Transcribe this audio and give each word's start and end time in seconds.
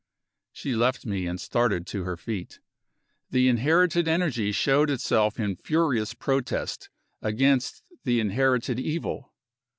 She 0.51 0.75
left 0.75 1.05
me, 1.05 1.27
and 1.27 1.39
started 1.39 1.85
to 1.85 2.05
her 2.05 2.17
feet. 2.17 2.59
The 3.29 3.47
inherited 3.47 4.07
energy 4.07 4.51
showed 4.51 4.89
itself 4.89 5.39
in 5.39 5.55
furious 5.57 6.15
protest 6.15 6.89
against 7.21 7.83
the 8.03 8.19
inherited 8.19 8.79
evil. 8.79 9.31